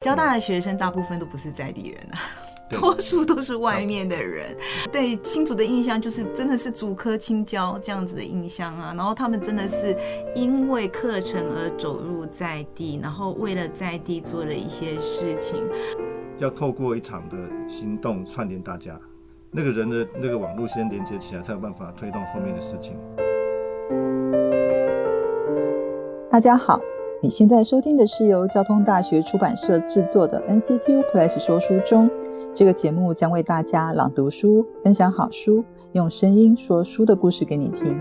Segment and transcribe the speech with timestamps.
[0.00, 2.16] 交大的学生大部分都不是在地人啊，
[2.70, 4.56] 多数都是外面的人。
[4.90, 8.94] 对新竹的印象就是真的是竹科青椒这样子的印象啊。
[8.96, 9.94] 然后他们真的是
[10.34, 15.62] 因为课程而走入在地，然后为了在地做了一些事情。
[16.38, 17.36] 要透过一场的
[17.68, 18.98] 行动串联大家，
[19.50, 22.96] 那个人的那个网络先连接起来，才有办法推动后面的事情。
[26.30, 26.80] 大家好。
[27.22, 32.10] 你现在收听的是由交通大学出版社制作的 NCTU Plus 说书中，
[32.54, 35.62] 这个节目将为大家朗读书、分享好书，
[35.92, 37.98] 用声音说书的故事给你听。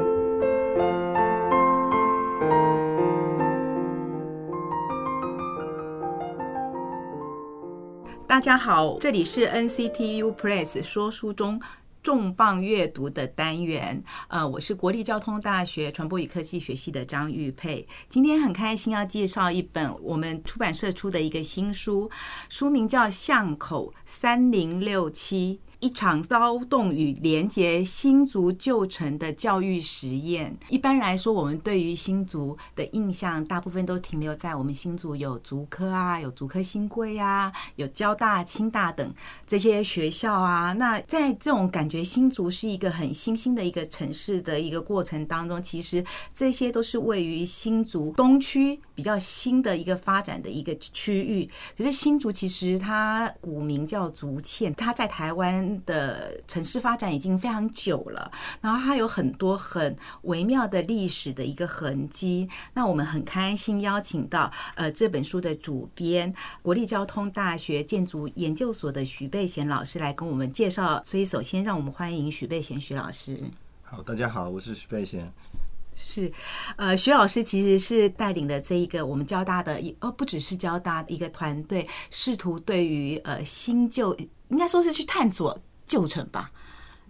[8.25, 11.59] 大家好，这里是 NCTU Plus 说书中。
[12.02, 17.85] 重磅阅读的单元，呃，我是国立交通大学传播与科技学系的张玉佩。
[18.08, 22.09] 今天很开心要介绍一本我们出版社出的一个新书，
[22.48, 25.59] 书名叫《巷口三零六七》。
[25.79, 30.58] 一场骚动与连接新竹旧城的教育实验。
[30.67, 39.13] 一般来说，我们对于新竹的印象，大部分都停留在我们新竹有竹科啊，有竹科新贵啊，有交大、清大等
[39.47, 40.73] 这些学校啊。
[40.73, 46.03] 那在这种感觉新竹是一个很新兴的一个城市的一个过程当中，其实
[46.36, 51.50] 这些都是位于新竹东区比较新的一个发展的一个区域。
[51.78, 55.50] 可是新竹其实它古名叫竹堑，它在台湾。
[55.86, 62.50] 的城市发展已经非常久了，然后它有很多很微妙的历史的一个痕迹。
[62.73, 71.02] 那我们很开心邀请到呃这本书的主编，国立交通大学建筑研究所的许贝贤老师来跟我们介绍。
[71.05, 73.39] 所以首先让我们欢迎许贝贤许老师。
[73.83, 75.31] 好，大家好，我是许贝贤。
[76.03, 76.31] 是，
[76.78, 84.16] 呃，徐老师其实是带领的这一个我们交大的，呃，不只是交大的一个团队，试图对于呃新旧，
[84.50, 85.59] 应该说是去探索。
[85.89, 86.52] 旧城吧，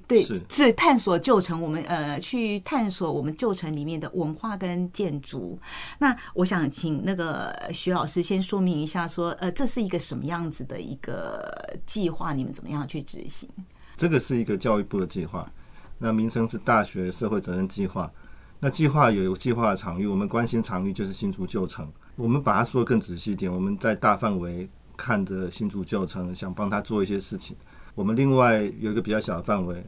[0.07, 1.61] 对，是探索旧城。
[1.61, 5.59] 我们呃，去探索我们旧城里面的文化跟建筑。
[5.97, 12.31] 那我想请那个徐老师先说明一下，说呃，这是一个什么样子的一个计划？
[12.31, 13.49] 你们怎么样去执行？
[13.97, 15.51] 这个是一个教育部的计划，
[15.97, 18.09] 那民生是大学社会责任计划。
[18.59, 21.89] 那计划有计划的场域，我们关心场域就是新竹旧城。
[22.15, 27.55] 我们把它说的更仔细一点，我们在大范围看着新竹旧城，想帮他做一些事情。
[27.95, 29.81] 我们另外有一个比较小的范围，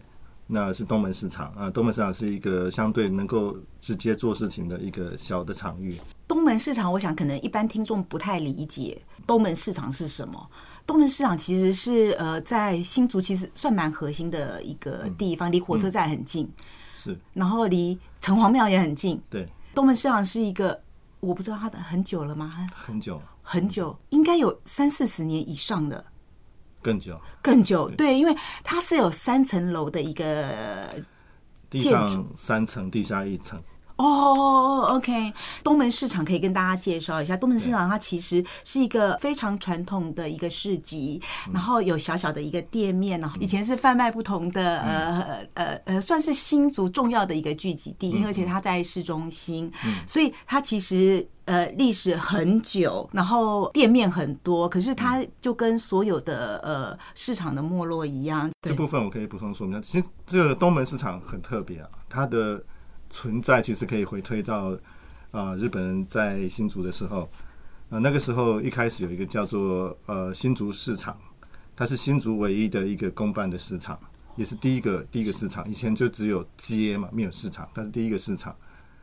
[0.48, 1.70] 那是东门市场啊。
[1.70, 5.98] 东门市场是一个相对能够直接做事情的一个小的场域。
[6.26, 10.50] 东门市场，我想可能一般听众不太理解东门市场是什么。
[10.88, 16.50] 东门市场其实是呃，在新竹其实算蛮核心的一个地方，离火车站很近，
[16.96, 19.22] 是，然后离城隍庙也很近。
[19.30, 20.82] 对，东门市场是一个，
[21.20, 22.68] 我不知道它的很久了吗？
[22.74, 26.06] 很久，很久，应该有三四十年以上的。
[26.82, 30.96] 更久，更久，对，因为它是有三层楼的一个
[31.70, 33.62] 地上三层，地下一层。
[34.02, 35.32] 哦，OK，
[35.64, 37.38] 东门市场可以跟大家介绍一下。
[37.38, 41.22] 东门市场它其实是一个非常传统的一个市集，
[41.54, 43.32] 然后有小小的一个店面呢。
[43.40, 49.72] 以前是贩卖不同的呃呃呃，算是新族重要的一个聚集地，而且它在市中心，
[50.08, 51.28] 所以它其实。
[51.46, 58.50] 呃，历史很久，然后店面很多，可是它就跟所有的呃市场的没落一样。
[58.62, 62.64] 这部分我可以补充说明，其实这个东门市场很特别啊，它的
[63.12, 64.76] 存在其实可以回推到
[65.30, 67.30] 啊日本人在新竹的时候
[67.92, 71.16] 啊，那个时候一开始有一个叫做呃新竹市场，
[71.76, 74.00] 它是新竹唯一的一个公办的市场，
[74.36, 75.70] 也是第一个第一个市场。
[75.70, 78.56] 以前就只有街嘛，没有市场，它是第一个市场。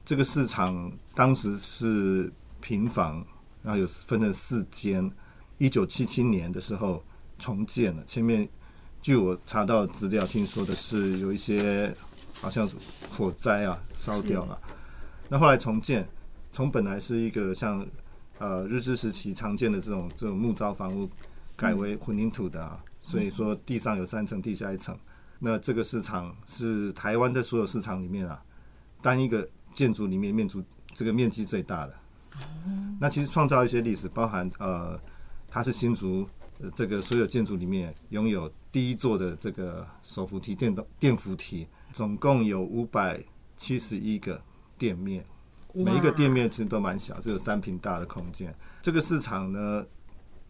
[0.04, 3.24] 这个市场当时是平房，
[3.62, 5.08] 然后有分成四间。
[5.58, 7.04] 一九七七年的时候
[7.38, 8.48] 重建了，前面
[9.02, 11.94] 据我查到资料，听说的是有一些
[12.40, 12.68] 好像
[13.10, 14.60] 火灾啊烧掉了。
[15.28, 16.08] 那后来重建，
[16.50, 17.86] 从本来是一个像
[18.38, 21.08] 呃日治时期常见的这种这种木造房屋，
[21.56, 24.98] 改为混凝土的啊，所以说地上有三层，地下一层。
[25.38, 28.42] 那这个市场是台湾的所有市场里面啊，
[29.00, 29.48] 单一个。
[29.70, 30.64] 建筑里面面积
[30.94, 31.94] 这个面积最大的，
[32.98, 34.98] 那其实创造一些历史，包含呃，
[35.46, 36.26] 它是新竹
[36.74, 43.22] 这个所有建筑里面拥有第一座的这个手扶梯电动电扶梯，总共有五百
[43.56, 44.40] 七十一个
[44.76, 45.24] 店面，
[45.72, 48.54] 每一个店面其实都蛮小，只有三平大的空间。
[48.80, 49.84] 这个市场呢，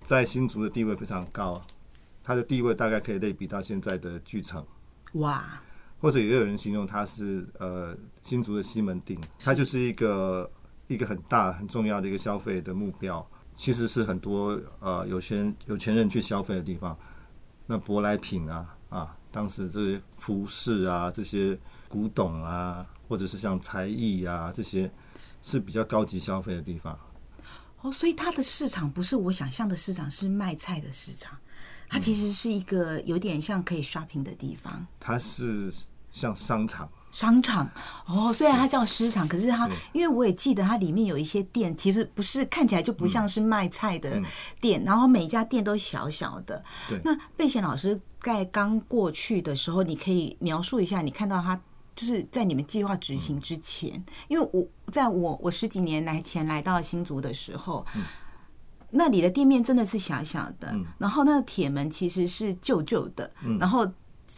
[0.01, 1.63] 在新竹的地位非常高，
[2.23, 4.65] 它的地位大概可以类比到现在的巨城。
[5.15, 5.61] 哇！
[6.01, 10.49] 或者也有人形容它是呃新竹的西门町，它就是一个
[10.87, 13.27] 一个很大很重要的一个消费的目标。
[13.57, 16.97] 其实是很多呃有钱有钱人去消费的地方。
[17.67, 21.59] 那舶来品啊啊，当时这些服饰啊，这些
[21.89, 24.91] 古董啊，或者是像才艺啊这些，
[25.43, 26.99] 是比较高级消费的地方。
[27.81, 31.39] 哦，所以它的市场不是我想象的市场，是卖菜的市场。
[31.89, 34.87] 它其实是一个有点像可以 shopping 的地方。
[34.99, 35.73] 它是
[36.11, 36.91] 像商场。
[37.11, 37.69] 商场。
[38.07, 44.23] 哦，虽然它叫市场，可是它因为我也记得它里面有一些店，其实不是看起来就不像是卖菜的
[44.61, 46.63] 店，然后每一家店都小小的。
[46.89, 47.01] 对。
[47.05, 51.61] 那贝贤老师在刚过去的时候，你可以描述一下你看到他
[51.95, 57.85] 就是在你们计划执行之前，因为我在我我十几年来前来到新竹的时候。
[58.91, 63.87] 那里的店面真的是小小的，然后那个铁门其实是旧旧的，然后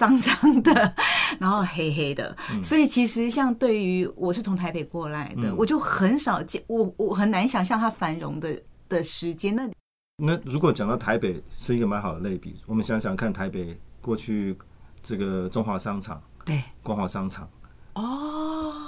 [0.00, 0.94] 脏脏的，
[1.38, 8.58] 然后黑黑的，所以其实像对于我是从台北过来的，我就很少见，我我很难想象它繁荣的
[8.88, 9.55] 的时间。
[9.55, 9.69] 那
[10.17, 14.56] 那如果讲到台北是一个蛮好的类比，我们想想看，台北过去
[15.02, 17.47] 这个中华商场，对，光华商场，
[17.93, 18.87] 哦。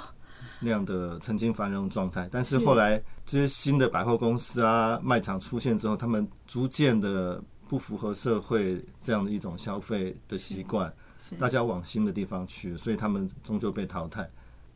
[0.65, 10.93] 那样的曾经繁荣状态，但是后来这些新的百货公司啊、卖场出现之后，他们逐渐的不符合社会这样的一种消费的习惯，
[11.39, 14.29] 大家往新的地方去，所以他们终究被淘汰。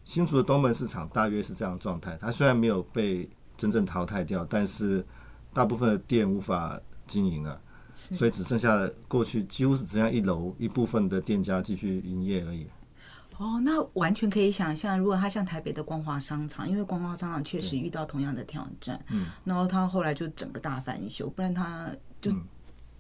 [0.04, 5.06] 新竹的东门市场大约是这样状态，它虽然没有被真正淘汰掉，但是
[5.54, 7.60] 大部分的店无法经营了，
[7.94, 12.68] 所以只剩下过去几乎是只剩一楼一部分的店家继续营业而已。
[13.38, 21.88] 哦，那完全可以想象，如果他像台北的光华商场，因为光华商场确实遇到同样的挑战，嗯，然后他后来就整个大翻修，不然他
[22.20, 22.32] 就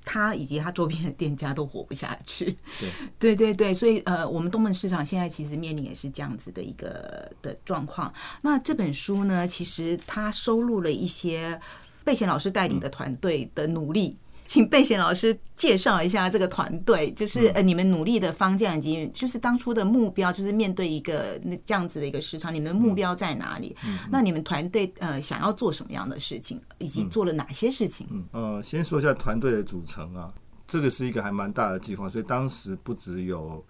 [0.07, 2.57] 他以及他周边的店家都活不下去。
[2.79, 2.89] 对，
[3.19, 8.11] 对对对，所以呃，我们东门市场现在其实面临也是这样子的一个的状况。
[8.41, 11.59] 那这本书呢，其实它收录了一些
[12.05, 14.17] 贝贤老师带领的团队的努力。
[14.47, 23.75] 请贝贤老师介绍一下这个团队，就是呃，你们努力的方向以及就是当初的目标，就是面对一个那这样子的一个市场，你们的目标在哪里？
[24.09, 28.07] 那你们团队呃想要做什么样的事情，以及做了哪些事情？
[28.09, 30.33] 嗯呃，先说一下团队的组成啊，
[30.65, 33.61] 这个是一个还蛮大的计划，所以当时不只有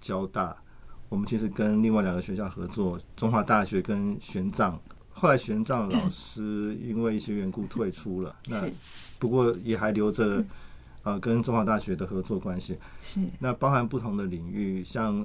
[0.00, 0.56] 交大，
[1.08, 4.78] 我们其实跟另外两个学校合作，中华大学跟玄奘。
[5.12, 8.68] 后来玄奘老师因为一些缘故退出了，那
[9.18, 10.44] 不过也还留着
[11.02, 12.76] 呃跟中华大学的合作关系。
[13.00, 15.24] 是那包含不同的领域，像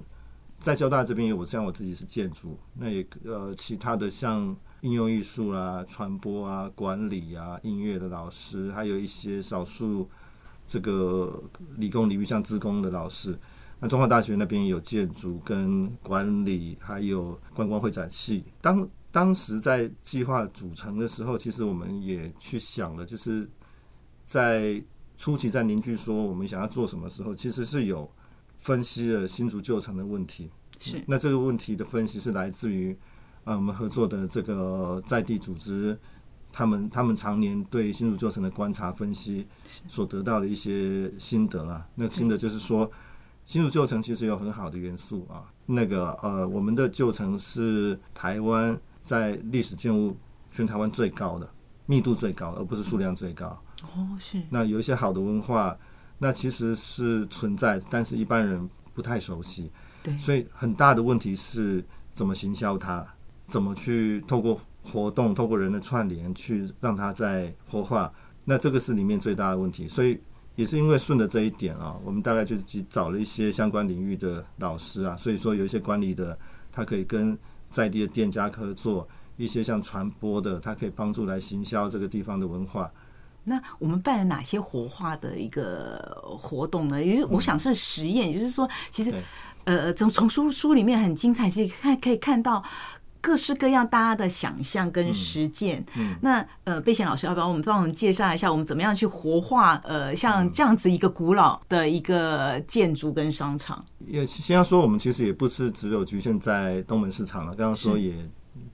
[0.59, 10.07] 在交大这边，我像我自己是建筑，那也呃其他的像应用艺术啦、传播啊、管理啊、音乐的老师，还有一些少数
[10.65, 11.43] 这个
[11.77, 13.37] 理工领域像自工的老师。
[13.79, 18.43] 那中华大学那边有建筑跟管理，还有观光会展系。
[18.59, 23.49] 当当时在计划组成的时候，其实我们也去想了，就是
[24.23, 24.83] 在
[25.15, 28.07] 初期在凝聚说我们想要做什么时候，其实是有
[28.57, 30.51] 分析了新竹旧城的问题。
[30.79, 32.95] 是那这个问题的分析是来自于
[33.45, 35.97] 呃我们合作的这个在地组织，
[36.51, 39.47] 他们他们常年对新竹旧城的观察分析
[39.87, 41.87] 所得到的一些心得啊。
[41.95, 42.91] 那个心得就是说，
[43.45, 45.51] 新竹旧城其实有很好的元素啊。
[45.65, 48.79] 那个呃，我们的旧城是台湾。
[49.07, 50.13] 在历史建物
[50.51, 51.49] 全台湾最高的
[51.85, 53.45] 密度最高，而不是数量最高。
[53.95, 54.41] 哦，是。
[54.49, 55.77] 那有一些好的文化，
[56.17, 59.71] 那其实是存在，但是一般人不太熟悉。
[60.03, 60.17] 对。
[60.17, 61.81] 所以很大的问题是
[62.13, 63.07] 怎么行销它，
[63.45, 68.11] 怎么去透过活动、透过人的串联去让它在活化。
[68.43, 69.87] 那这个是里面最大的问题。
[69.87, 70.19] 所以
[70.57, 76.37] 也是因为顺着这一点啊，我们大概就去找了一些相关领域的老师啊，所以说有一些管理的，
[76.73, 77.39] 他可以跟。
[77.69, 82.91] 在地的店家合作，一些像传播的，它可以帮助来行销这个地方的文化。
[83.43, 87.03] 那我们办了哪些活化的一个活动呢？
[87.03, 89.13] 也就是我想是实验，也就是说，其实
[89.63, 92.63] 呃，从从书书里面很精彩，其实看可以看到。
[93.27, 95.85] 各式各样大家的想象跟实践，
[96.21, 103.83] 那呃，贝贤老师要不要我们帮我们介绍一下，我们怎么样去活化呃像这样子一个古老的一个建筑跟商场？
[104.05, 108.13] 也先要说，我们其实也不是只有局限在东门市场了，刚刚说也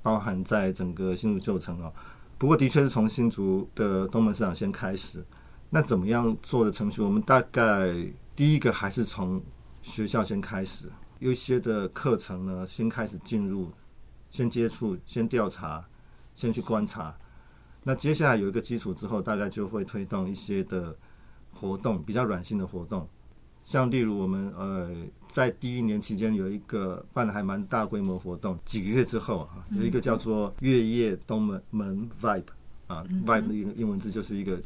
[0.04, 1.92] 包含在整个新竹旧城哦。
[2.38, 5.26] 不过的确是从新竹的东门市场先开始。
[5.72, 7.02] 那怎么样做的程序？
[7.02, 7.92] 我们大概
[8.36, 9.42] 第一个还是从
[9.82, 10.86] 学校先开始，
[11.18, 13.72] 有一些的课程呢，先开始进入。
[14.34, 15.86] 先接触，先调查，
[16.34, 17.16] 先去观察。
[17.84, 20.98] 那接下来有一个基础之后，大概就会推动一些的
[21.54, 23.08] 活动，比较软性的活动。
[23.64, 24.90] 像例如我们呃，
[25.28, 32.44] 在第一年期间有一个办的还蛮大规模活动，几个月之后啊，有一个叫做月夜东门门 Vibe
[32.88, 34.60] 啊，vibe 的一个英文字就是一个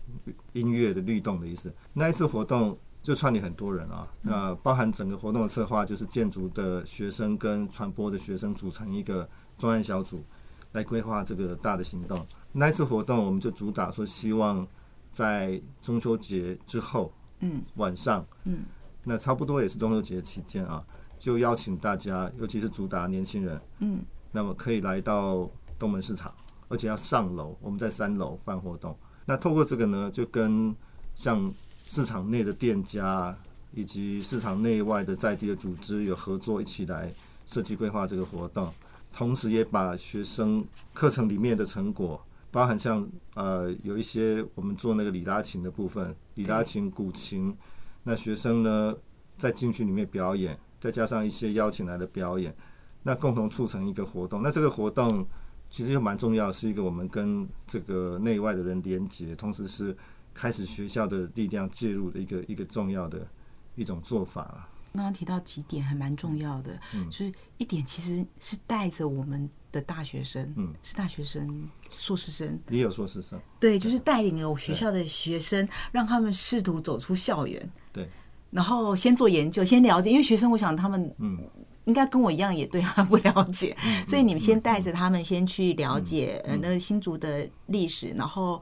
[0.53, 1.73] 音乐的律动的意思。
[1.91, 10.23] 那一次活动就串联很多人啊，那包含整个活动的策划就是建筑的学生跟传播的学生组成一个专案小组
[10.71, 12.25] 来规划这个大的行动。
[12.51, 14.65] 那一次活动我们就主打说希望
[15.11, 18.63] 在中秋节之后，嗯晚上，嗯，
[19.03, 20.83] 那差不多也是中秋节期间啊，
[21.19, 23.99] 就邀请大家，尤其是主打年轻人，嗯，
[24.31, 25.49] 那么可以来到
[25.79, 26.33] 东门市场，
[26.67, 28.97] 而且要上楼，我们在三楼办活动。
[29.25, 30.75] 那透过这个呢，就跟
[31.15, 31.53] 像
[31.87, 33.35] 市场内的店家
[33.73, 37.13] 以及市场内外的在地的组织有合作，一起来
[37.45, 38.73] 设计规划这个活动，
[39.11, 47.55] 同时也把学生课程里面的成果，包含像呃有一些我们做那个李拉琴的部分，李拉琴、古琴，
[48.03, 48.95] 那学生呢
[49.37, 52.55] 在进去里面表演，再加上一些邀请来的表演，
[53.03, 54.41] 那共同促成一个活动。
[54.41, 55.25] 那这个活动
[55.69, 59.95] 其实又蛮重要，是一个我们跟这个内外的人连接，同时是
[60.33, 63.27] 开始学校的力量介入的一个一个重要的
[63.75, 64.69] 一种做法了。
[64.97, 78.09] 刚刚提到几点还蛮重要的，嗯就是一点其实是带着我们的大学生，嗯，是大学生、硕士生，也有硕士生，对，就是带领了我学校的学生，让他们试图走出校园，对，
[78.49, 81.39] 然后先做研究，先了解，因为学生我想他们嗯，
[81.85, 83.77] 应该跟我一样也对他不了解，
[84.07, 88.61] 所以你们先嗯带着他们先去了解呃那个新竹的历史，然后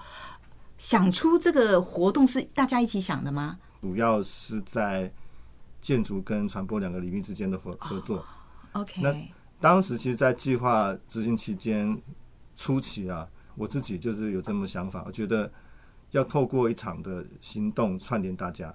[0.77, 3.58] 想出这个活动是大家一起想的吗？
[3.82, 5.12] 主要是在
[5.86, 8.25] 建筑跟传播两个领域之间的合合作。
[8.74, 11.96] 那 OK，当时其实，在计划执行期间
[12.56, 15.51] 初期啊，我自己就是有这么想法，我觉得
[16.10, 18.74] 要透过一场的行动串联大家，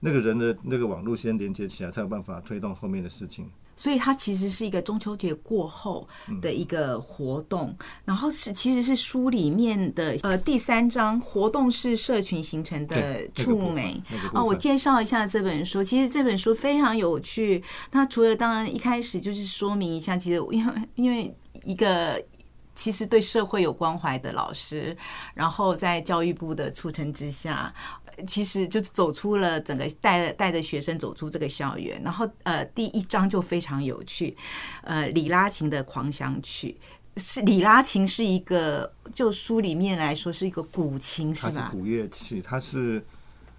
[0.00, 3.50] 那个人的那个网络先连接起来，才有办法推动后面的事情。
[3.76, 6.06] 所以它其实是一个中秋节过后
[6.42, 15.82] 的一个活动，然后是其实是书里面的呃第三章活动是社群形成的触媒那个部啊，我介绍一下这本书。
[15.82, 17.62] 其实这本书非常有趣，
[17.92, 21.34] 那除了当然一开始就是说明一下，其实因为因为
[21.64, 22.22] 一个。
[22.72, 24.96] 其实对社会有关怀的老师，
[25.34, 27.70] 然后在教育部的促成之下，
[28.26, 32.00] 其实就是走出了整个带带着学生走出这个校园。
[32.02, 34.36] 然后呃，第一章就非常有趣，
[34.82, 36.76] 呃，里拉琴的狂想曲
[37.16, 41.52] 是李拉琴是一个，就书里面来说是一个古琴是吧？
[41.54, 43.04] 它是古乐器，它是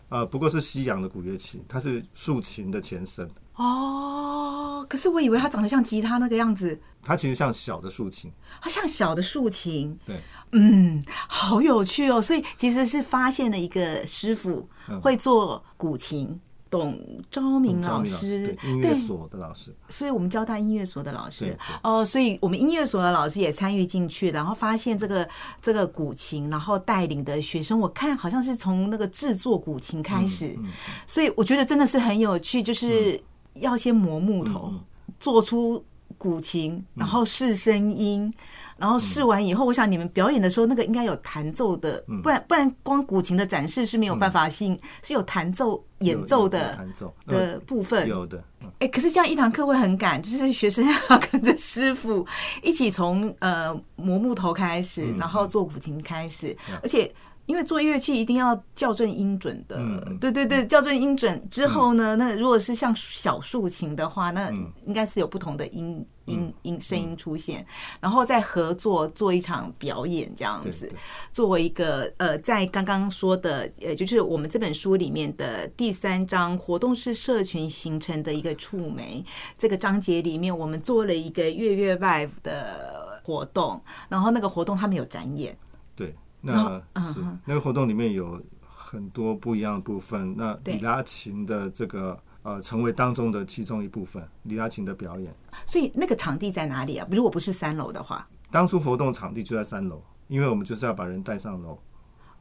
[0.09, 3.29] 呃，不过是西洋的古乐器，它是竖琴的前身。
[3.55, 8.31] 哦，可是我以为它长得像吉他那个样子，它其实像小的竖琴，
[8.61, 9.97] 它像小的竖琴。
[10.05, 10.19] 对，
[10.53, 12.21] 嗯，好有趣哦！
[12.21, 14.67] 所以其实是发现了一个师傅
[15.01, 16.39] 会做古琴，
[16.69, 16.97] 董
[17.29, 18.57] 昭明老师。
[18.63, 21.55] 音乐所的老师，所以我们交大音乐所的老师。
[21.83, 25.27] 哦，所以我们音乐所的老师也参与进去，然后发现这个
[25.61, 30.69] 这个古琴，然后带领的学生，我看好像是从那个制作古琴开始，嗯
[31.05, 33.19] 所以我觉得真的是很有趣，就是
[33.55, 34.79] 要先磨木头，嗯
[35.19, 35.83] 做出
[36.17, 38.33] 古琴，然后试声音。
[38.77, 48.07] 然后试完以后，我想你们表演的时候，那个应该有弹奏的，嗯不然不然光古琴的展示是没有办法性，是有弹奏演奏的弹奏的呃部分。
[48.07, 52.25] 有的，嗯哎、可是这样一堂课会很赶，就是学生要跟着师傅
[52.63, 57.13] 一起从呃磨木头开始，嗯然后做古琴开始，而且。
[57.51, 59.77] 因为做乐器一定要校正音准的，
[60.21, 67.65] 对对对，校正音准之后呢，那如果是像小竖琴的话，那嗯应该是有不同的音音音声音出现，
[67.99, 70.89] 然后再合作做一场表演这样子。
[71.29, 79.21] 作为一个呃，在刚刚说的，呃，就是我们这本书里面的第三章活动式社群形成的一个触媒
[79.57, 85.57] 这个章节里面，我们做了一个月月 Vive 的活动，然后那个活动他们有展演，
[85.97, 86.81] 对，那
[87.13, 90.35] 是那个活动里面有很多不一样的部分。
[90.35, 95.33] 那对里拉琴的这个呃，成为当中的其中一部分，李拉琴的表演。
[95.65, 97.07] 所以那个场地在哪里啊？
[97.09, 101.79] 如果不是三楼的话，当初活动场地就在三楼，因为我们就是要把人带上楼。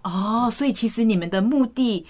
[0.02, 2.06] 哦，所以其实你们的目的。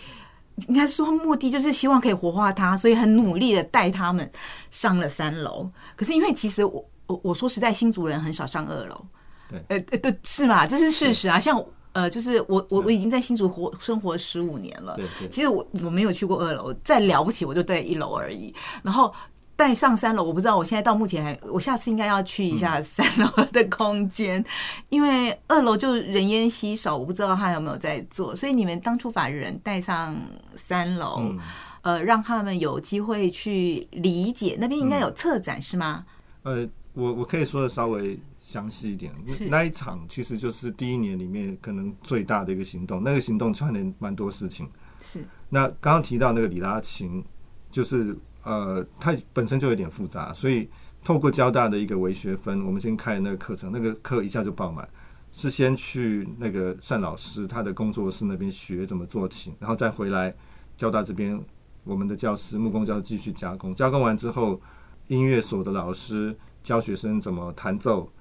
[0.69, 4.31] 应该说目的就是希望可以活化它，所以很努力的带他们
[4.71, 5.71] 上了三楼。
[5.97, 9.07] 可是因为其实我我我说实在，新族人很少上二楼。
[9.49, 10.67] 对呃呃对，是嘛？
[10.67, 11.41] 这是事实啊。
[11.41, 11.59] 像
[11.93, 14.95] 呃，就是我我我已经在新竹活生活十五年了。
[14.97, 18.55] 对对其实我我没有去过二楼，再了不起我就在一楼而已。
[18.83, 19.13] 然后
[19.57, 24.43] 带上三楼，我不知道我现在到目前还，我下次应该要去一下三楼的空间，
[24.89, 28.35] 因为二楼就人烟稀少，我不知道他有没有在做。
[28.35, 30.17] 所以你们当初把人带上
[30.57, 31.39] 三楼，嗯
[31.83, 36.07] 呃，让他们有机会去理解那边应该有策展、是吗？
[36.43, 38.19] 呃，我我可以说的稍微
[38.51, 39.49] 详细一点是。
[39.49, 44.69] 那一场其实就是第一年里面可能最大的一个行动，那个行动串联蛮多事情。
[45.01, 47.25] 是那刚刚提到那个李拉琴，
[47.71, 50.69] 就是呃，它本身就有点复杂，所以
[51.05, 54.89] 透过交大的一个微学分，我们先开那个课程，那个课一下就爆满。
[55.33, 60.35] 是先去那个单老师他的工作室那边学怎么做琴，然后再回来
[60.77, 61.41] 交大这边
[61.85, 64.61] 我们的教师木工教师继续加工，加工完之后，
[65.07, 68.13] 音乐所的老师教学生怎么弹奏，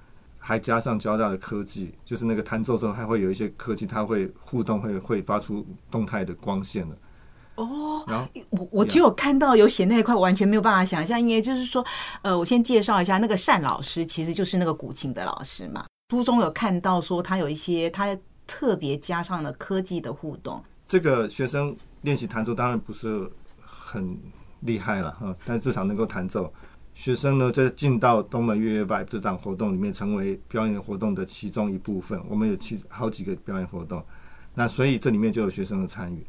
[0.42, 6.96] 还加上交大的科技，就是那个弹奏时候还会有一些科技，它会互动，会会发出动态的光线的。
[7.56, 11.20] 哦，然后我我只有看到有写那一块，完全没有办法想象。
[11.20, 11.84] 因为就是说，
[12.22, 15.84] 呃，我先介绍一下，那个单老师其实就是那个古琴的老师嘛。
[16.10, 18.16] 书中有看到说，他有一些他
[18.46, 20.62] 特别加上了科技的互动。
[20.86, 23.30] 这个学生练习弹奏当然不是
[23.60, 24.18] 很
[24.60, 26.50] 厉害了哈，但至少能够弹奏。
[26.94, 32.20] 学生呢，在进到东门月月 vibe 这场活动里面，成为表演活动的其中一部分。
[32.28, 34.04] 我们有其好几个表演活动，
[34.54, 36.26] 那所以这里面就有学生的参与。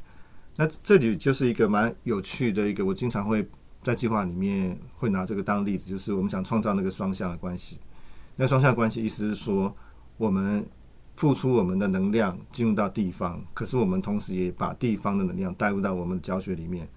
[0.55, 3.45] 那这里就是一个蛮有趣的一个，我经常会
[3.81, 7.77] 在计划里面会拿这个当例子，就是我们想创造那个双向的关系。
[8.37, 9.75] 那双向关系意思是说，
[10.17, 10.65] 我们
[11.17, 16.87] 付出我们的能量进入到地方，可是我们同时也把地方的能量带入到我们的教学里面。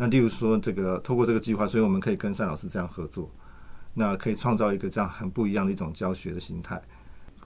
[0.00, 3.30] 那例如说，这个透过这个计划，所以我们可以跟单老师这样合作，
[3.92, 6.80] 那可以创造一个这样很不一样的一种教学的形态。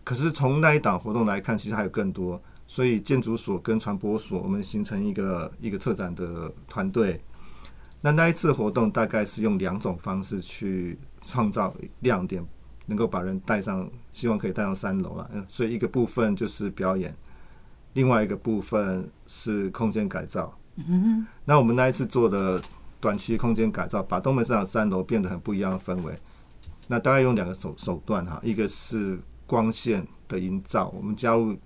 [0.04, 2.40] 可是从那一档活动来看，其实还有更多。
[2.68, 7.20] 所以建筑所跟传播所，我们形成一个一个策展的团队。
[8.00, 12.46] 那那一次活动大概是用两种方式去创造亮点。
[12.86, 15.30] 能够把人带上，希望可以带上三楼了。
[15.48, 17.16] 所以一个部分就是表演，
[17.94, 20.54] 另外一个部分是空间改造。
[20.76, 22.60] 嗯，那我们那一次做的
[23.00, 26.18] 短期空间改造，把东门市场三楼变得很不一样的氛围。
[26.88, 31.56] 那大概用两个手手段哈，一个是光线的营造，我们加入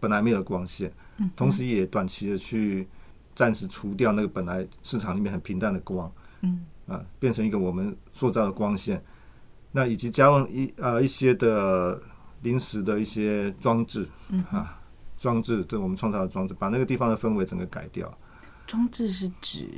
[0.00, 0.92] 本来没有光线，
[1.36, 2.88] 同时也短期的去
[3.34, 6.10] 暂时除掉那个本来市场里面很平淡的光。
[6.40, 9.02] 嗯，啊，变成一个我们塑造的光线。
[9.72, 12.00] 那以及加入一呃一些的
[12.42, 14.80] 临时的一些装置，嗯啊
[15.16, 18.12] 装置，这我们创造的装置，把那个地方的氛围整个改掉。
[18.66, 19.68] 装置是指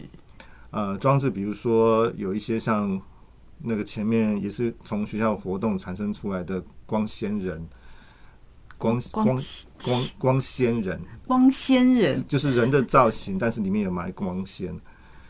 [0.71, 3.01] 呃装置，比如说有一些像
[3.59, 7.67] 那个前面也是从学校活动产生出来的光纤人，
[8.77, 9.27] 光光
[9.83, 14.75] 光光纤人，光纤人就是人的造型，但是里面有埋光纤。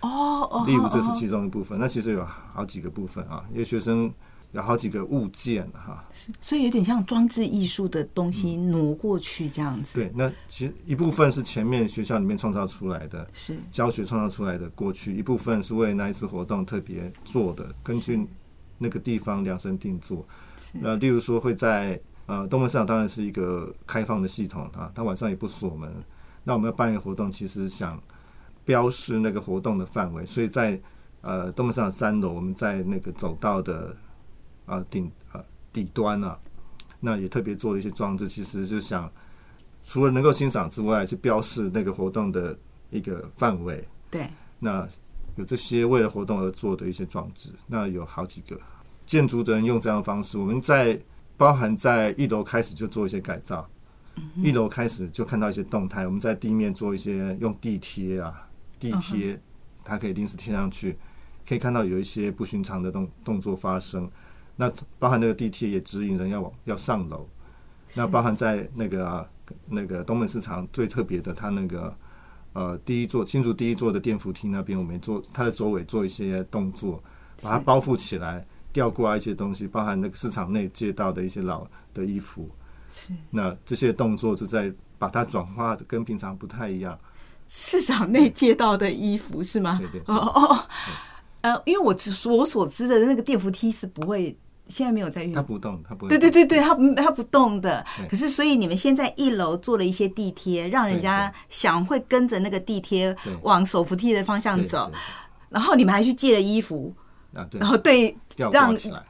[0.01, 4.13] 哦哦，例如这是其中一部分，那其实有好几个部分啊，因为学生。
[4.59, 9.95] 有好几个物件哈，是，所以有点像装置艺术的东西挪过去这样子。
[9.95, 18.27] 对，那其实一部分是前面学校里面创造出来的，是教学创造出来的过去，一部分是为那一次活动特别做的，根据
[18.79, 20.27] 那个地方量身定做。
[20.73, 25.89] 那例如说会在呃东门市场当然是一个开放的系统啊，它晚上也不锁门。
[26.43, 28.03] 那我们要办一个活动，其实想
[28.65, 30.81] 标示那个活动的范围，所以在
[31.21, 33.97] 呃东门市场三楼，我们在那个走道的。
[34.69, 36.39] 啊，顶啊底端啊，
[37.01, 39.11] 那也特别做了一些装置，其实就想
[39.83, 42.57] 除了能够欣赏之外，去标示那个活动的
[42.91, 43.83] 一个范围。
[44.11, 44.87] 对，那
[45.37, 48.61] 有这些为了活动而做的一些装置，那有好几个
[49.07, 51.01] 建筑的人用这样的方式，我们在
[51.37, 53.67] 包含在一楼开始就做一些改造，
[54.37, 58.47] 一楼开始就看到一些动态，我们在地面做一些用地贴啊，
[58.79, 59.41] 地贴
[59.85, 60.99] 它可以临时贴上去，
[61.47, 64.11] 可以看到有一些不寻常的动动作发生。
[64.61, 64.69] 那
[64.99, 67.29] 包含那个地铁也指引人要往要上楼，
[67.95, 69.31] 那包含在那个
[69.69, 71.97] 那个东门市场最特别的，它那个
[72.55, 77.01] 呃第一座新竹第一座的电扶梯那边，我们做它的周围做一些动作，
[77.41, 82.51] 把它包覆起来，吊挂一些东西，包含那个市场内借到的一些老的衣服，
[82.91, 86.99] 是那这些动作就在把它转化的跟平常不太一样。
[87.47, 89.79] 市场内借到的衣服是吗？
[89.79, 90.67] 对对哦哦，
[91.43, 94.37] 呃，因为我知我所知的那个电扶梯是不会。
[94.69, 96.09] 现在没有在运，它不动，它不会。
[96.11, 97.85] 对对对对，它它不动的。
[98.09, 104.93] 可是，所以你们先在一楼做了一些地贴，让人家想会跟着那个地贴往手扶梯的方向走。
[105.49, 106.95] 然后你们还去借了衣服
[107.35, 107.59] 啊，对。
[107.59, 109.03] 然后对，吊挂起来，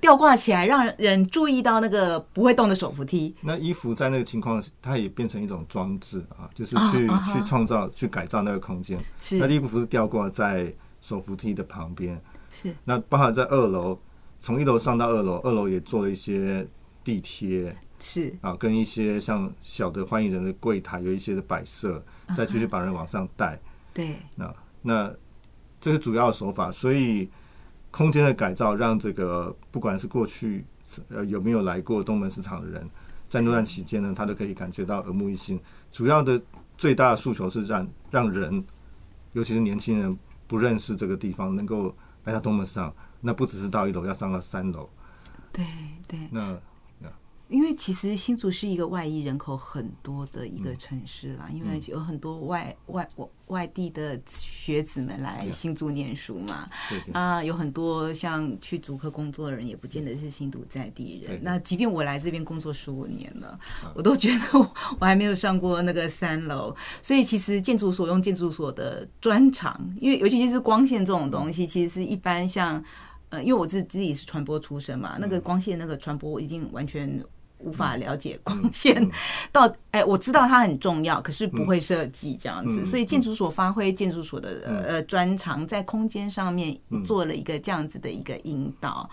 [0.00, 3.34] 吊挂起来，让人注意到那个不会动的手扶梯。
[3.42, 8.98] 那衣服在那个情况，它也变成一种装置啊，就是去去创造、去改造那个空间。
[9.20, 9.36] 是。
[9.36, 10.72] 那衣服是吊挂在
[11.02, 12.18] 手扶梯的旁边。
[12.50, 12.74] 是。
[12.84, 13.98] 那包含在二楼。
[14.42, 16.66] 从一楼上到二楼，二楼也做了一些
[17.04, 22.04] 地贴，是啊，跟一些像小的欢迎人的柜台有一些的摆设，
[22.36, 23.56] 再继续把人往上带。
[23.94, 24.52] 对，那
[24.82, 25.14] 那
[25.80, 26.72] 这是主要的手法。
[26.72, 27.30] 所以
[27.92, 30.64] 空间的改造，让这个不管是过去
[31.10, 32.84] 呃有没有来过东门市场的人，
[33.28, 35.60] 在那段期间呢，他都可以感觉到耳目一新。
[35.92, 36.42] 主要的
[36.76, 38.64] 最大的诉求是让让人，
[39.34, 42.92] 尤其是年轻人不认识这个地方，能够来到东门市场。
[43.22, 44.90] 那不只是到一楼，要上到三楼。
[45.50, 45.64] 对
[46.06, 46.18] 对。
[46.30, 46.60] 那。
[47.48, 56.66] 因为其实新竹是一个外裔人口很多的一个城市啦，因为有很多外外外外地的学子们来新竹念书嘛，
[57.12, 61.38] 啊，有很多像去竹科工作的人，也不见得是新竹在地人。
[61.42, 63.60] 那即便我来这边工作十五年了，
[63.94, 64.58] 我都觉得
[64.98, 66.74] 我还没有上过那个三楼。
[67.02, 72.82] 所以其实建筑所用建筑所的专长，因为尤其是光线这种东西，其实是一般像
[73.32, 77.22] 呃，因为我自自己是传播出身嘛，那个光线那个传播已经完全。
[77.62, 79.10] 无法了解光线。
[79.52, 89.08] 到哎，我知道它很重要，可是不会设计这样子，所以建筑所发挥建筑所的呃专长，在空间上面做了一个这样子的一个引导，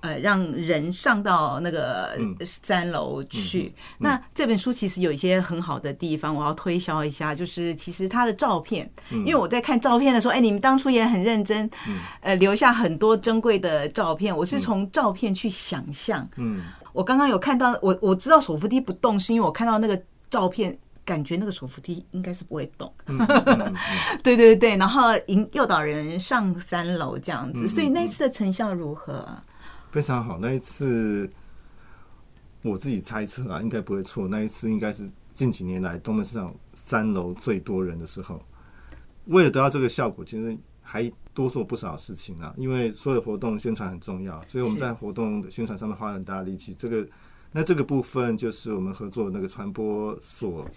[0.00, 3.72] 呃，让人上到那个三楼去。
[3.98, 11.70] 那这本书其实有一些很好的地方，我要推销一下，就是其实它的照片，因为我在看照片的时候，哎，你们当初也很认真，
[12.20, 16.62] 呃，留下很多珍贵的照片，我是从照片去想象，嗯。
[16.92, 22.92] 我刚刚有看到，我我知道手扶梯不动，是因为我看到那个照片，感觉那个手扶梯应该是不会动。
[24.22, 29.26] 对对对，然后引诱导人上三楼这样子，所以那一次的成效如何？
[29.90, 31.30] 非常好，那一次
[32.62, 34.28] 我自己猜测啊，应该不会错。
[34.28, 38.40] 那一次应该是近几年来东门市场三楼最多人的时候。
[39.26, 41.10] 为了得到这个效果，其实还。
[41.32, 46.74] 多做不少事情啊，因为所有活动宣传很重要，所以我们在活动的宣传上面花了很大力气。
[46.74, 47.08] 这个，
[47.52, 50.68] 那这个部分就是我们合作那个传播所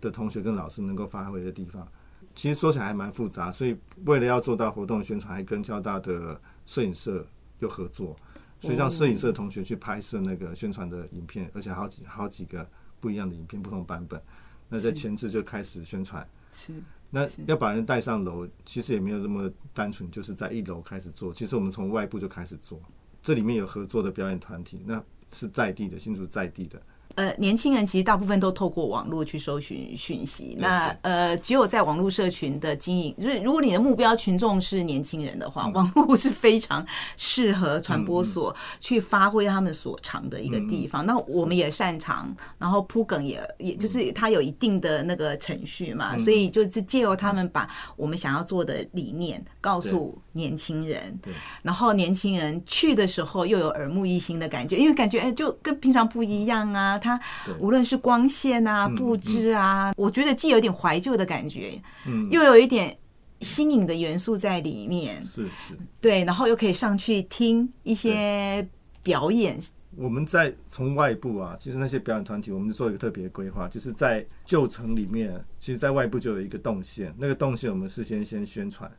[0.00, 1.86] 的同学跟老师能够发挥的地方。
[2.34, 7.26] 其实说起来还蛮复杂，所以为了要做到活动宣传，还跟交大的摄影社
[7.58, 8.16] 又合作，
[8.60, 12.66] 所以让摄影社同学去拍摄那个宣传的影片，而且好几好几个
[13.00, 14.22] 不一样的影片，不同版本。
[14.68, 16.26] 那在前置就开始宣传。
[16.52, 16.72] 是。
[17.14, 21.32] 那要把人带上楼，其实也没有这么单纯，就是在一楼开始做。
[21.32, 22.80] 其实我们从外部就开始做，
[23.22, 26.82] 这里面有合作的表演团体，那是在地的，新竹在地的。
[27.14, 30.56] 呃，年轻人其实大部分都透过网络去搜寻讯息。
[30.58, 36.84] 那呃，只有在网络社群的经营，就是如果你的目标群众是年轻人的话，网络是非常
[37.16, 41.04] 适合传播所去发挥他们所长的一个地方。
[41.04, 51.18] 那我们也擅长，然后铺梗也也就是它有一定的那个程序嘛，所以就是借由他们把我们想要做的理念告诉年轻人，
[51.62, 56.98] 然后年轻人去的时候又有耳目一新的感觉，因为感觉哎就跟平常不一样啊。
[57.02, 57.20] 它
[57.58, 62.96] 无论是光线啊、布置啊，我觉得既有点怀旧的感觉，嗯，又有一点
[63.40, 68.66] 新颖的元素在里面，是是，对，然后又可以上去听一些
[69.02, 69.58] 表演。
[69.96, 78.90] 我们在从外部啊，其实那些表演团体，我们做一个特别规划，就是在旧城里面，其实在外部就有一个动线，那个动线我们事先先宣传，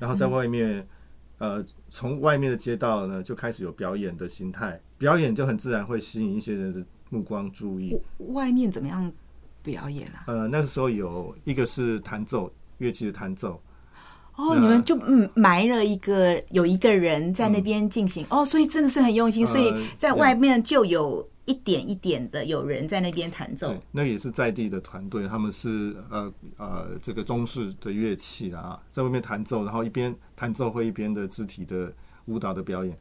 [0.00, 0.86] 然后在外面。
[1.38, 7.96] 呃，从外面的街道呢，就开始有表演的形态，表演就很自然会吸引一些人的目光注意。
[8.18, 9.12] 外面怎么样
[9.62, 10.24] 表演啊？
[10.26, 13.60] 呃，那个时候有一个是弹奏乐器的弹奏。
[14.36, 21.28] 哦，你们就嗯埋了一个有一个人在那边进行哦，所以真的是很用心，所以在外面就有。
[21.46, 32.98] 一点一点的有人在那边弹奏，那也是在地的团队，他们是呃呃这个中式的乐器啊，在外面弹奏，然后一边弹奏会一边的肢体的舞蹈的表演，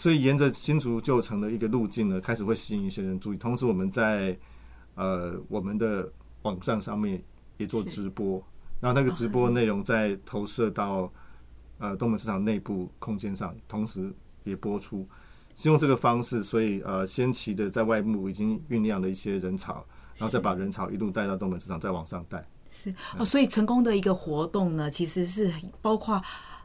[0.00, 3.36] 所以沿着新竹旧城的一个路径呢，开始会吸引一些人注意。
[3.36, 4.34] 同时我们在
[4.94, 6.10] 呃我们的
[6.40, 7.22] 网站上面
[7.58, 8.42] 也做直播，
[8.80, 11.12] 然后那个直播内容再投射到
[11.76, 14.10] 呃东门市场内部空间上，同时
[14.42, 15.06] 也播出。
[15.54, 19.84] 是用这个方式，所以呃，先期的在外幕已经酝酿了一些人潮，
[20.16, 22.42] 然后再把人潮一路带到东门市场，再往上带。
[22.70, 26.22] 是哦，所以成功的一个活动呢，其实是包括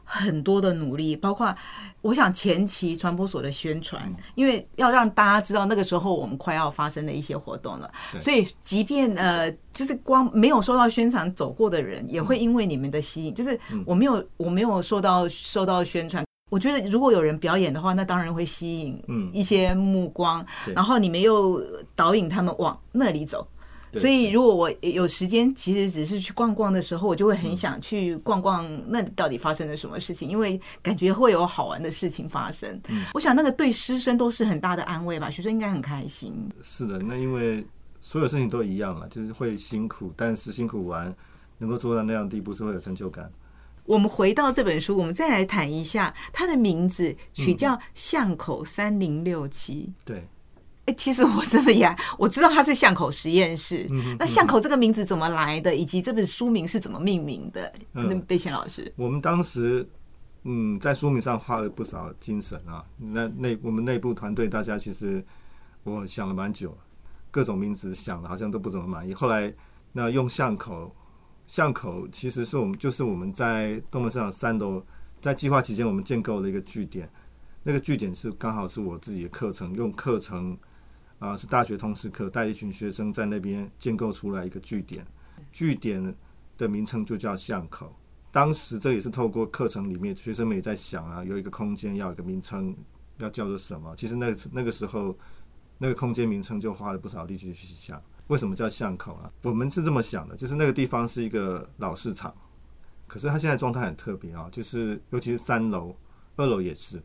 [0.08, 1.54] 很多的努力，包括
[2.00, 4.00] 我想前期传播所的宣传，
[4.36, 7.90] 因为要让大家知道那个时候我们快要发生的一些活动了。
[8.20, 16.24] 所以即便呃，就是光没有受到宣传走过的人，也会因为你们的吸引，就是我没有我没有受到受到宣传。
[16.48, 21.60] 我觉得如果有人表演的话，那当然会吸引一些目光，然后你们又
[21.96, 23.44] 导引他们往那里走。
[23.92, 32.80] 所以如果我有时间，其实只是去逛逛的时候，我就会很想去逛逛那到底发生了什么事情，因为感觉会有好玩的事情发生。
[33.14, 36.34] 我想那个对师生都是很大的安慰吧，学生应该很开心。
[36.62, 37.64] 是的，那因为
[38.00, 41.14] 所有事情都一样了，就是会辛苦，但是辛苦完
[41.58, 43.30] 能够做到那样地步，是会有成就感。
[43.84, 49.92] 我们回到这本书，我们再来谈一下它的名字，取叫巷口三零六七。
[50.04, 50.26] 对，
[50.86, 53.86] 哎，其实我真的呀，我知道它是巷口实验室。
[53.90, 57.72] 嗯那巷口这个名字怎么来的，以及这本书名是怎么命名的？
[57.92, 59.86] 那贝贤老师，我们当时
[60.44, 62.84] 嗯在书名上花了不少精神啊。
[62.96, 65.24] 那内我们内部团队大家其实
[65.84, 66.76] 我想了蛮久，
[67.30, 69.12] 各种名字想了好像都不怎么满意。
[69.12, 69.52] 后来
[69.92, 70.94] 那用巷口。
[71.48, 74.82] 巷口其实是我们，就是我们在东门市场三楼，
[75.20, 77.08] 在计划期间我们建构了一个据点。
[77.62, 80.58] 那个据点是刚好是我自己的课程，用课程
[81.18, 85.06] 啊是大学通识课，带一群学生在那边建构出来一个据点。
[85.52, 86.14] 据点
[86.58, 87.94] 的名称就叫巷口。
[88.30, 92.76] 当时这也是透过课程里面学生们也在想啊，有一个空间要一个名称，
[93.16, 93.94] 要叫做什么？
[93.96, 95.16] 其实那那个时候
[95.78, 98.02] 那个空间名称就花了不少力气去想。
[98.26, 99.32] 为什么叫巷口啊？
[99.42, 102.34] 我们是这么想的，就是那个地方是一个老市场，
[103.06, 105.96] 可是它现在状态很特别啊，就是尤其是三楼、
[106.34, 107.02] 二楼也是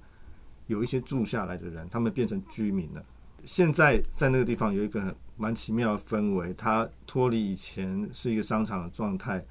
[0.68, 3.06] 有一些住下来的人，他们变成居民了。
[3.46, 9.44] 现在在那个地方有一个蛮奇妙的氛围，它脱离以前是一个商场的状态。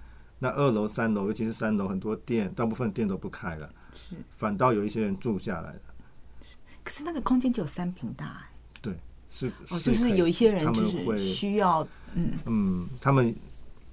[0.42, 5.81] 那二楼、三楼，尤其是三楼，很多店，大部分店都不开了，是反倒有一些人住下来了。
[6.83, 8.46] 可是那个空间只有三平大。
[8.81, 8.96] 对
[9.29, 13.37] 是哦，就是有一些人就是需要，嗯嗯，他们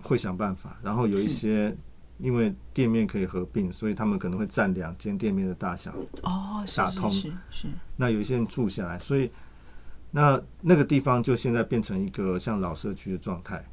[0.02, 0.78] 会想办法。
[0.82, 1.76] 然后有一些
[2.18, 7.68] 因为店面可以合并，所以他们可能会占两间店面的大小哦，打通是是。
[7.98, 9.30] 那有一些人住下来，所以
[10.18, 13.64] 那那个地方就现在变成一个像老社区的状态。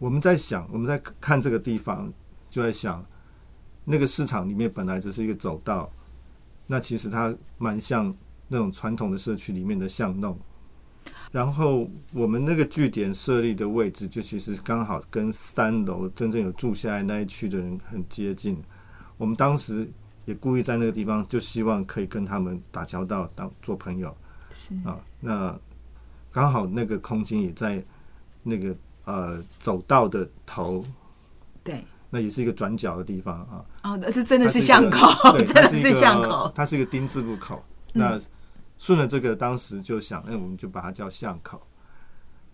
[0.00, 2.12] 我们在想，我们在看这个地方，
[2.50, 3.06] 就在想
[3.84, 5.88] 那个市场里面本来只是一个走道，
[6.66, 8.12] 那其实它蛮像
[8.48, 10.36] 那种传统的社区里面的巷弄。
[11.30, 18.60] 然后我们那个据点设立的位置，就其实刚好跟三楼真正有住下来那一区的人很接近。
[19.16, 19.88] 我们当时
[20.24, 24.12] 也故意在那个地方，就希望可以跟他们打交道，当做朋友。
[24.50, 25.56] 是啊，那
[26.32, 27.84] 刚好那个空间也在
[28.42, 30.82] 那个呃走道的头，
[31.62, 33.64] 对，那也是一个转角的地方啊。
[33.82, 35.08] 哦，这真的是巷口，
[35.44, 37.62] 真的是巷口，它是一个丁字路口。
[37.92, 38.18] 那
[38.78, 41.60] 顺着这个，当时就想，那我们就把它叫巷口。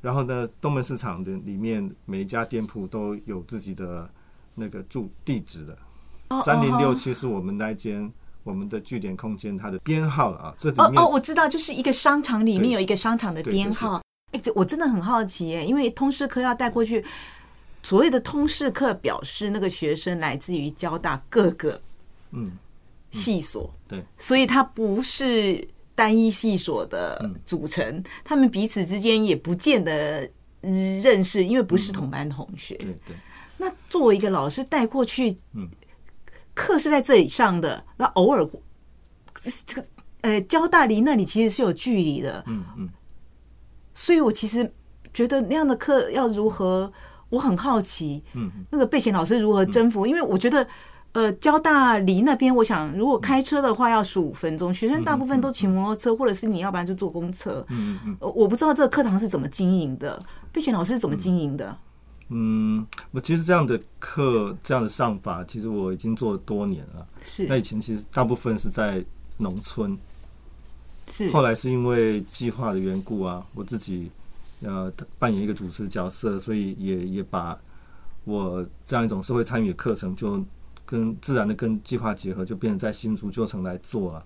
[0.00, 4.08] 然后呢，东门市场的里面每一家店铺都有自己的
[4.54, 5.78] 那个住地址的，
[6.44, 8.12] 三零六七是我们那间
[8.48, 10.54] 我们的据点空间它的编号了啊。
[10.56, 14.02] 这里面哦，我知道，就是一个商场里面有一个商场的编号。
[14.32, 17.04] 哎，这我真的很好奇耶，因为通识课要带过去，
[17.82, 21.80] 所谓的通识课表示那个学生来自于交大各个
[22.32, 22.52] 嗯
[23.10, 25.66] 系所，对，所以它不是。
[25.98, 30.20] 单一系所的组成，他们彼此之间也不见得
[30.60, 32.76] 认识，因为不是同班同学。
[32.76, 33.16] 对对。
[33.56, 35.68] 那作为一个老师带过去，嗯，
[36.58, 38.44] 课是在这里上的，那偶尔
[39.66, 39.86] 这个
[40.22, 42.88] 呃，交大离那里其实是有距离的，嗯嗯。
[43.94, 44.68] 所以我其实
[45.14, 46.92] 觉得那样的课要如何，
[47.28, 50.66] 我很好奇，嗯，那个贝贤老师如何征服，因为我觉得。
[51.12, 54.72] 呃，交大离那边，我想如果开车的话要十五分钟。
[54.72, 57.64] 学生大部分都骑摩托车，或者是你要不然就坐公车。
[57.70, 61.74] 嗯嗯我不知道这个课堂是怎么经营的，贝贤老师是怎么经营的？
[62.28, 67.06] 嗯，我其实这样的课，这样的上法，其实我已经做了多年了。
[67.20, 67.46] 是。
[67.46, 69.04] 那以前其实大部分是在
[69.36, 69.96] 农村。
[71.06, 71.30] 是。
[71.30, 74.10] 后来是因为计划的缘故啊，我自己
[74.62, 77.58] 呃扮演一个主持角色，所以也也把
[78.24, 80.44] 我这样一种社会参与的课程就。
[80.90, 84.24] 跟自然的跟计划结合，就变成在新竹旧城来做了。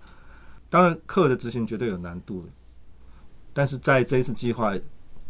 [0.70, 2.46] 当然，课的执行绝对有难度，
[3.52, 4.72] 但是在这一次计划，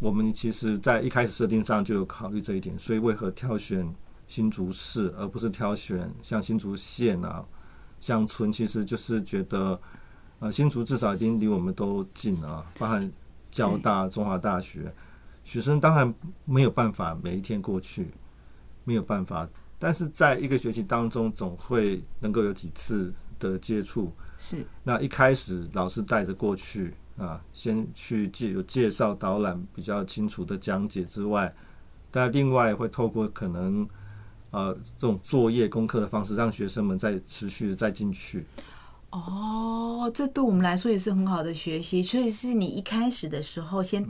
[0.02, 2.76] 我们其实在一开始设定上就有考虑这一点。
[2.76, 3.88] 所以，为何挑选
[4.26, 7.44] 新竹市，而不是挑选像新竹县啊、
[8.00, 8.52] 乡村？
[8.52, 9.80] 其实就是觉得，
[10.40, 13.12] 呃，新竹至少已经离我们都近啊，包含
[13.48, 14.92] 交大、中华大学，
[15.44, 16.12] 学生当然
[16.44, 18.10] 没有办法每一天过去，
[18.82, 19.48] 没有办法。
[19.78, 24.12] 但是在一个学期当中，总会能够有几次的接触。
[24.36, 31.55] 是，那一开始老师带着过去啊，先去介有介绍导览比较清楚的讲解之外，
[32.11, 33.88] 但另外会透过可能
[34.51, 38.46] 呃这种作业功课的方式，让学生们再持续的再进去。
[39.11, 42.03] 哦，这对我们来说也是很好的学习。
[42.03, 44.05] 所以是你一开始的时候先。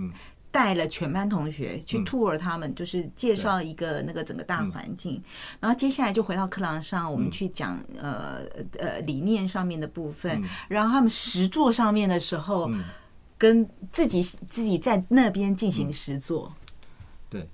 [0.53, 5.21] 带了全班同学去 tour，他们就是介绍一个那个整个大环境，
[5.59, 8.43] 然后接下来就回到课堂上，我们去讲呃
[8.79, 12.71] 呃理念上面的部分，然后他们实作上面的时候，
[13.39, 16.53] 跟自己自己在那边进行实作。
[17.31, 17.49] 对，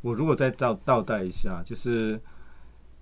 [0.00, 2.20] 我如果再倒倒带一下，就是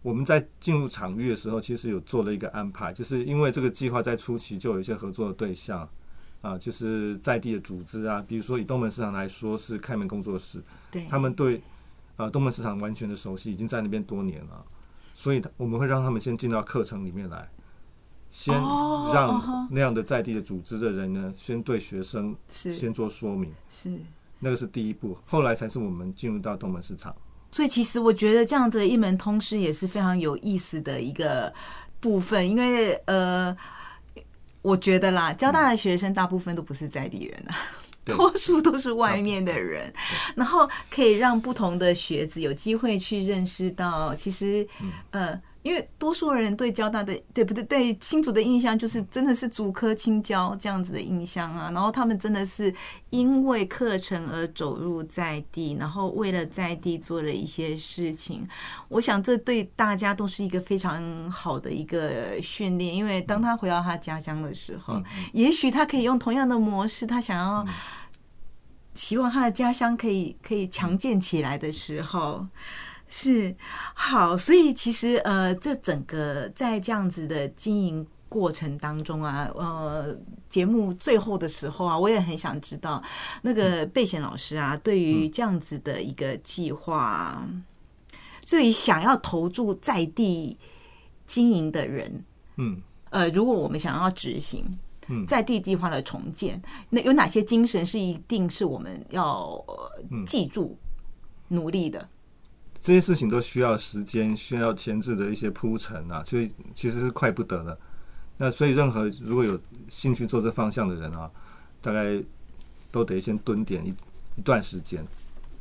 [0.03, 5.89] 我们在进入场域的时候，其实有做了一个安排，就是因为这个计划在初期就有一些合作的对象
[6.41, 11.63] 啊，就是在地的组织啊，比如说以东门市场来说是开门工作室，对，他们对
[12.17, 14.65] 呃东门市场完全的熟悉，已经在那边多年了，
[15.15, 17.49] 所以我们会让他们先进到课程里面来，
[18.31, 23.99] 先哦让那样的在地的组织的人呢，先对学生是先做说明，是。
[24.41, 27.13] 那个是第一步，后来才是我们进入到东门市场。
[27.51, 31.53] 所以其实我觉得这样的一门通识也是非常有意思的一个
[31.99, 33.57] 部分，因为呃，
[34.69, 37.57] 我觉得啦，交大的学生大部分都不是在地人啊。
[38.09, 39.93] 多数都是外面的人，
[40.35, 44.67] 然后可以让不同的学子有机会去认识到，其实，
[45.11, 52.73] 呃，因为多数人对交大的对不对对新竹的印象就是真的是主科青椒这样子的印象啊，然后他们真的是
[53.11, 58.49] 因为课程而走入在地，然后为了在地做了一些事情。
[58.89, 65.03] 我想这对大家都是一个非常好的一个训练，因为当他回到他家乡的时候，
[65.35, 67.67] 也许他可以用同样的模式，他想要。
[68.95, 72.45] 希望他的家乡可以可以强健起来的时候，
[73.09, 73.55] 是
[73.95, 74.37] 好。
[74.37, 80.17] 所以其实呃，这整个在这样子的经营过程当中啊，呃，
[80.49, 83.03] 节目最后的时候啊，我也很想知道
[83.43, 87.43] 那个贝贤老师啊，对于这样子的一个计划，
[88.49, 90.59] 对于想要投注在地
[91.27, 92.25] 经营的人，
[92.57, 94.65] 嗯，呃，如果我们想要执行。
[95.11, 99.91] 嗯在地计划的重建，那有哪些精神是一定是我们要呃
[100.27, 100.77] 记住、
[101.49, 102.07] 努力的？
[102.81, 107.79] 这些事情都需要时间，需要前置的一些铺陈啊，所以其实是快不得的。
[108.37, 111.31] 那所以任何如果有兴趣做这方向的人啊，
[111.81, 112.23] 大概
[112.91, 113.95] 都得先蹲点一
[114.37, 115.07] 一段时间，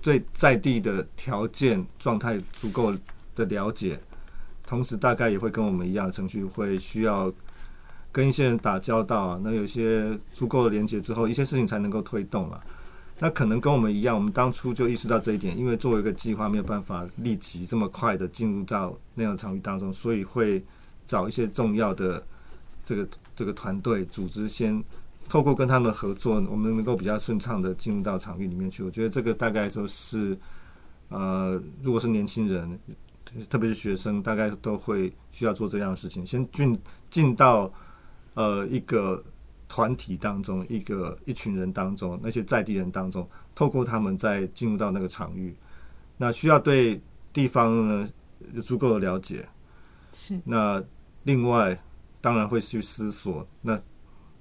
[0.02, 2.94] 对在地的条件状态足够
[3.36, 4.00] 的了解，
[4.66, 7.34] 同时大概也会跟我们一样，程序会需要。
[8.10, 12.60] 跟一些人打交道啊，那有些足够的连接之后，一些事情才能够推动了。
[13.20, 20.64] 那可能跟我们一样，我们当初就意识到这一点，因为作为一个计划，没有办法立即这么快的进入到那样的场域当中，所以会
[21.06, 22.24] 找一些重要的
[22.86, 24.84] 这个这个团队组织，先
[25.28, 28.84] 透过跟他们合作，我们能够比较顺畅的进入到场域里面去。
[28.84, 30.38] 我觉得这个大概就是
[31.10, 32.80] 呃，如果是年轻人，
[33.50, 37.72] 特别是学生，大概都会需要做这样的事情，先进进到。
[38.34, 39.24] 呃，一个
[39.68, 45.56] 团体当中，一个一群人当中，那些在地人当中，透过他们再进入到那个场域，
[46.18, 47.02] 那需要对
[47.34, 48.10] 地方呢
[48.54, 49.48] 有足够的了解。
[50.14, 50.40] 是。
[50.46, 50.84] 那
[51.24, 51.78] 另外，
[52.22, 53.80] 当然会去思索，那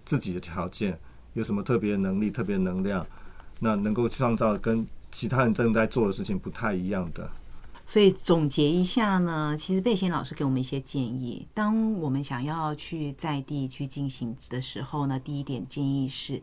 [0.05, 0.99] 自己的条件
[1.35, 3.07] 有什么特别能力、特别能量，
[3.59, 7.29] 那能够创造跟其他人正在做的事情不太一样的。
[7.87, 11.47] 所以总结一下呢，其实贝贤老师给我们一些建议。
[11.55, 16.43] 当我们想要去在地去进行的时候呢，第一点建议是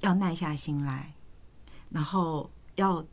[0.00, 1.14] 要耐下心来，
[1.90, 3.04] 然后要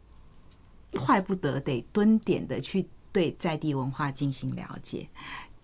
[0.93, 5.07] 快不得得蹲点的去对在地文化进行了解。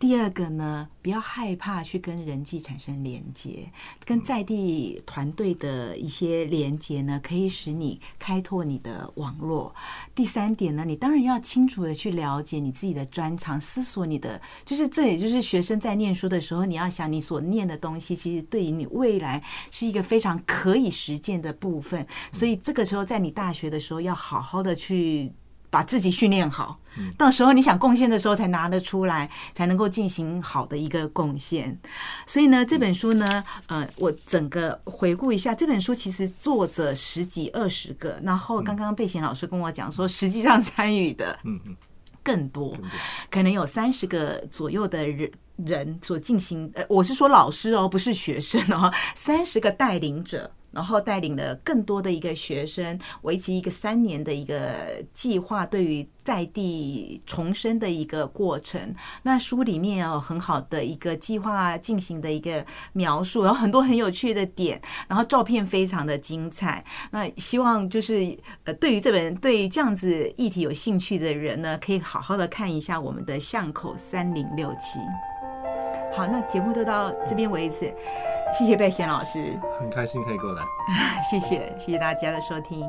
[0.03, 3.71] 第二个呢，不要害怕去跟人际产生连接，
[4.03, 9.73] 跟在地团队的一些连接呢，可以使你开拓你的网络。
[10.13, 22.05] 第三点呢，你当然要清楚的去了解你自己的专长，思索你的，就是这也就是学生在念书的时候，你要想你所念的东西，其实对于你未来是一个非常可以实践的部分。
[22.33, 25.31] 所以这个时候，在你大学的时候，要好好的去。
[25.73, 26.77] 把自己训练好，
[27.17, 31.75] 到时候你想贡献的时候才拿得出来，才能够进行好的一个贡献。
[32.27, 41.75] 所以呢，这本书呢，呃，我整个回顾一下，这本书其实作者十几二十个，然后刚刚贝贤老师跟我讲说，实际上参与的，嗯嗯，
[42.21, 42.77] 更多，
[43.31, 46.71] 可能有三十个左右的人人所进行。
[46.75, 50.51] 呃，我是说老师哦，不是学生哦，三十个带领者。
[50.73, 58.93] 然后带领了更多的一个学生，为期一个三年的一个计划，对于在地重生的一个过程。
[59.21, 66.83] 那书里面有很好的一个计划进行的一个描述，然后很多很有趣的点，然后照片非常的精彩。
[67.11, 74.99] 那希望就是呃，对于这本对这样子议题有兴趣的人呢，可以好好的看一下我们的巷口三零六七。
[76.13, 77.93] 好，那节目就到这边为止。
[78.53, 80.61] 谢谢贝贤老师，很开心可以过来。
[81.29, 82.87] 谢谢，谢谢大家的收听。